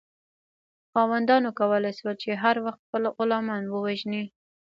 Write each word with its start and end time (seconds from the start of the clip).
خاوندانو 0.91 1.49
کولی 1.59 1.91
شول 1.97 2.15
چې 2.23 2.29
هر 2.43 2.55
وخت 2.65 2.79
خپل 2.85 3.03
غلامان 3.17 3.63
ووژني. 3.67 4.23